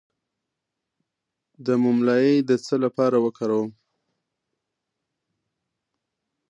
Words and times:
د 1.65 1.67
موم 1.81 1.97
لایی 2.07 2.35
د 2.49 2.51
څه 2.65 2.75
لپاره 2.83 3.17
وکاروم؟ 3.25 3.69